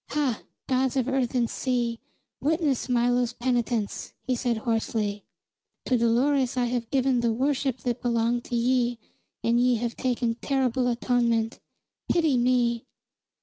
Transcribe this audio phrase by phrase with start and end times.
[0.09, 1.99] "Hah, gods of earth and sea,
[2.41, 5.25] witness Milo's penitence!" he said hoarsely.
[5.85, 8.97] "To Dolores I have given the worship that belonged to ye
[9.43, 11.59] and ye have taken terrible atonement.
[12.11, 12.87] Pity me!"